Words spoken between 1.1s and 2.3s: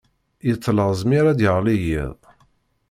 ara d-yeɣli yiḍ